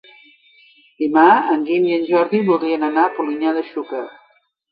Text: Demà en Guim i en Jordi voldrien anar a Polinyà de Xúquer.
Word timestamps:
Demà 1.01 1.25
en 1.55 1.65
Guim 1.67 1.85
i 1.89 1.93
en 1.99 2.07
Jordi 2.07 2.41
voldrien 2.49 2.87
anar 2.87 3.05
a 3.09 3.13
Polinyà 3.19 3.55
de 3.59 3.65
Xúquer. 3.71 4.03